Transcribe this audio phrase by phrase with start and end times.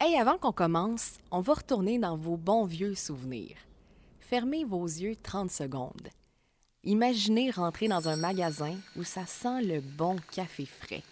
[0.00, 3.56] Hey, avant qu'on commence, on va retourner dans vos bons vieux souvenirs.
[4.20, 6.08] Fermez vos yeux 30 secondes.
[6.84, 11.02] Imaginez rentrer dans un magasin où ça sent le bon café frais.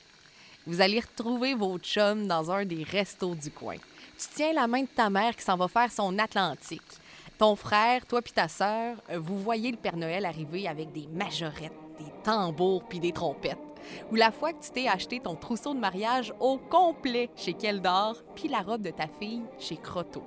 [0.68, 3.74] Vous allez retrouver vos chums dans un des restos du coin.
[4.16, 7.00] Tu tiens la main de ta mère qui s'en va faire son Atlantique.
[7.38, 11.72] Ton frère, toi puis ta sœur, vous voyez le Père Noël arriver avec des majorettes,
[11.98, 13.65] des tambours puis des trompettes.
[14.10, 18.22] Ou la fois que tu t'es acheté ton trousseau de mariage au complet chez Keldor,
[18.34, 20.24] puis la robe de ta fille chez Croteau.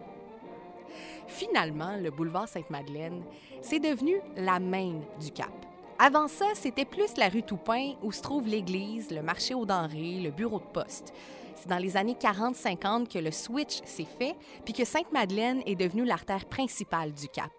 [1.27, 3.23] Finalement, le boulevard Sainte-Madeleine,
[3.61, 5.51] c'est devenu la main du Cap.
[5.99, 10.21] Avant ça, c'était plus la rue Toupin où se trouve l'église, le marché aux denrées,
[10.23, 11.13] le bureau de poste.
[11.55, 16.05] C'est dans les années 40-50 que le switch s'est fait, puis que Sainte-Madeleine est devenue
[16.05, 17.51] l'artère principale du Cap.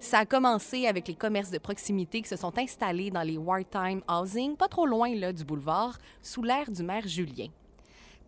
[0.00, 4.02] Ça a commencé avec les commerces de proximité qui se sont installés dans les wartime
[4.08, 7.48] housing, pas trop loin là, du boulevard, sous l'ère du maire Julien.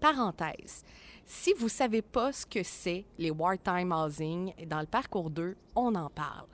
[0.01, 0.84] Parenthèse.
[1.24, 5.57] Si vous ne savez pas ce que c'est les wartime housing, dans le parcours 2,
[5.74, 6.46] on en parle.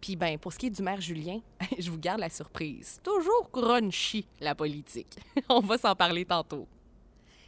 [0.00, 1.40] Puis ben pour ce qui est du maire Julien,
[1.78, 3.00] je vous garde la surprise.
[3.02, 5.18] Toujours crunchy la politique.
[5.48, 6.66] on va s'en parler tantôt.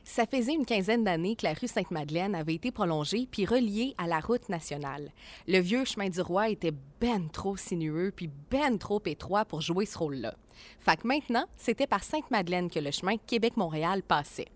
[0.04, 4.08] Ça faisait une quinzaine d'années que la rue Sainte-Madeleine avait été prolongée puis reliée à
[4.08, 5.12] la route nationale.
[5.46, 9.86] Le vieux chemin du roi était ben trop sinueux puis ben trop étroit pour jouer
[9.86, 10.34] ce rôle-là.
[10.80, 14.48] Fait que maintenant, c'était par Sainte-Madeleine que le chemin Québec-Montréal passait.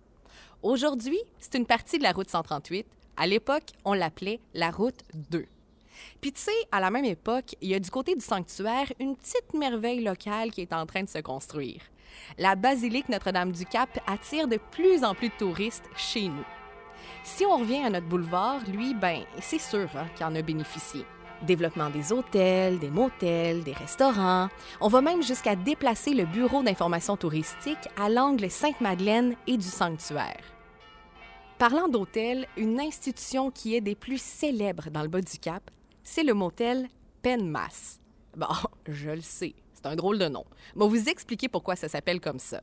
[0.63, 2.87] Aujourd'hui, c'est une partie de la route 138.
[3.17, 5.47] À l'époque, on l'appelait la route 2.
[6.21, 9.17] Puis tu sais, à la même époque, il y a du côté du sanctuaire une
[9.17, 11.81] petite merveille locale qui est en train de se construire
[12.39, 16.45] la basilique Notre-Dame-du-Cap attire de plus en plus de touristes chez nous.
[17.25, 21.05] Si on revient à notre boulevard, lui, ben, c'est sûr hein, qu'il en a bénéficié.
[21.43, 24.49] Développement des hôtels, des motels, des restaurants.
[24.81, 30.41] On va même jusqu'à déplacer le bureau d'information touristique à l'angle Sainte-Madeleine et du sanctuaire.
[31.59, 35.71] Parlant d'hôtels, une institution qui est des plus célèbres dans le bas du Cap,
[36.03, 36.87] c'est le motel
[37.23, 37.99] Penmas.
[38.37, 38.47] Bon,
[38.87, 39.55] je le sais,
[39.87, 40.45] c'est un drôle de nom.
[40.75, 42.63] Je vous expliquer pourquoi ça s'appelle comme ça.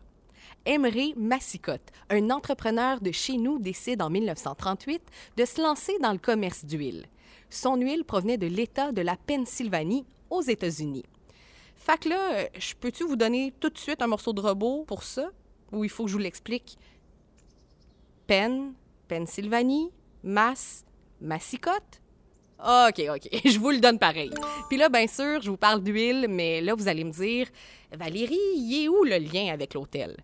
[0.65, 5.01] Emery Massicotte, un entrepreneur de chez nous, décide en 1938
[5.37, 7.05] de se lancer dans le commerce d'huile.
[7.49, 11.05] Son huile provenait de l'État de la Pennsylvanie, aux États-Unis.
[11.77, 15.03] Fait que là, je peux-tu vous donner tout de suite un morceau de robot pour
[15.03, 15.29] ça?
[15.71, 16.77] Ou il faut que je vous l'explique?
[18.27, 18.73] Penn,
[19.07, 19.91] Pennsylvanie,
[20.23, 20.83] Mass,
[21.21, 22.01] Massicotte?
[22.63, 24.31] OK, OK, je vous le donne pareil.
[24.69, 27.47] Puis là, bien sûr, je vous parle d'huile, mais là, vous allez me dire,
[27.91, 30.15] Valérie, il est où le lien avec l'hôtel?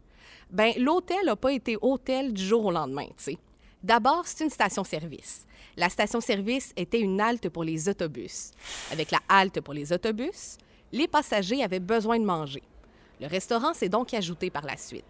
[0.50, 3.38] Bien, l'hôtel n'a pas été hôtel du jour au lendemain, tu sais.
[3.83, 5.45] D'abord, c'est une station-service.
[5.75, 8.51] La station-service était une halte pour les autobus.
[8.91, 10.57] Avec la halte pour les autobus,
[10.91, 12.63] les passagers avaient besoin de manger.
[13.19, 15.06] Le restaurant s'est donc ajouté par la suite.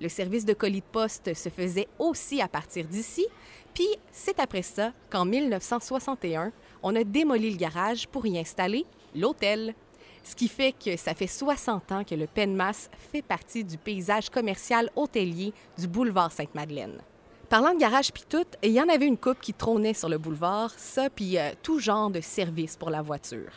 [0.00, 3.26] Le service de colis de poste se faisait aussi à partir d'ici,
[3.74, 9.74] puis c'est après ça qu'en 1961, on a démoli le garage pour y installer l'hôtel.
[10.22, 14.30] Ce qui fait que ça fait 60 ans que le Penmas fait partie du paysage
[14.30, 17.00] commercial hôtelier du boulevard Sainte-Madeleine.
[17.48, 20.18] Parlant de garage puis tout, il y en avait une coupe qui trônait sur le
[20.18, 23.52] boulevard, ça puis euh, tout genre de services pour la voiture.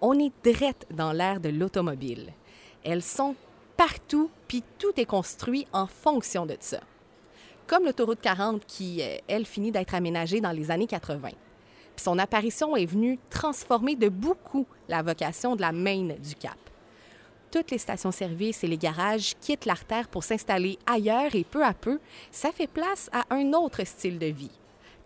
[0.00, 2.32] On est drette dans l'ère de l'automobile.
[2.82, 3.36] Elles sont
[3.76, 6.80] partout, puis tout est construit en fonction de ça.
[7.66, 11.30] Comme l'autoroute 40 qui, euh, elle, finit d'être aménagée dans les années 80.
[11.96, 16.58] Puis son apparition est venue transformer de beaucoup la vocation de la Main du Cap.
[17.50, 22.00] Toutes les stations-service et les garages quittent l'artère pour s'installer ailleurs et peu à peu,
[22.30, 24.50] ça fait place à un autre style de vie.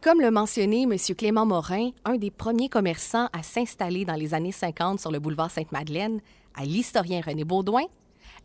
[0.00, 0.96] Comme le mentionnait M.
[1.16, 5.50] Clément Morin, un des premiers commerçants à s'installer dans les années 50 sur le boulevard
[5.50, 6.20] Sainte-Madeleine,
[6.56, 7.84] à l'historien René Baudouin,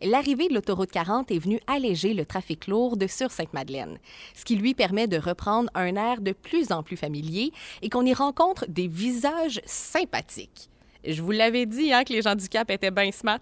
[0.02, 3.98] l'arrivée de l'autoroute 40 est venue alléger le trafic lourd de sur Sainte-Madeleine,
[4.34, 7.52] ce qui lui permet de reprendre un air de plus en plus familier
[7.82, 10.70] et qu'on y rencontre des visages sympathiques.
[11.06, 13.40] Je vous l'avais dit hein, que les gens du Cap étaient bien smart.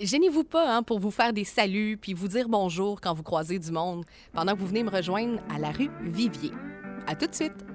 [0.00, 3.58] Gênez-vous pas hein, pour vous faire des saluts puis vous dire bonjour quand vous croisez
[3.58, 6.50] du monde pendant que vous venez me rejoindre à la rue Vivier.
[7.06, 7.73] À tout de suite!